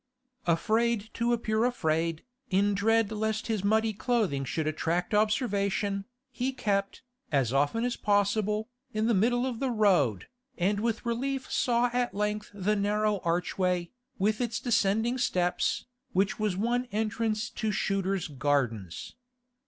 Afraid 0.47 1.11
to 1.13 1.31
appear 1.31 1.63
afraid, 1.63 2.23
in 2.49 2.73
dread 2.73 3.11
lest 3.11 3.45
his 3.45 3.63
muddy 3.63 3.93
clothing 3.93 4.43
should 4.45 4.65
attract 4.65 5.13
observation, 5.13 6.05
he 6.31 6.51
kept, 6.53 7.03
as 7.31 7.53
often 7.53 7.85
as 7.85 7.95
possible, 7.97 8.67
the 8.93 9.13
middle 9.13 9.45
of 9.45 9.59
the 9.59 9.69
road, 9.69 10.27
and 10.57 10.79
with 10.79 11.05
relief 11.05 11.51
saw 11.51 11.91
at 11.93 12.15
length 12.15 12.49
the 12.51 12.75
narrow 12.75 13.19
archway, 13.19 13.91
with 14.17 14.41
its 14.41 14.59
descending 14.59 15.19
steps, 15.19 15.85
which 16.13 16.39
was 16.39 16.57
one 16.57 16.87
entrance 16.91 17.47
to 17.51 17.71
Shooter's 17.71 18.27
Gardens. 18.27 19.13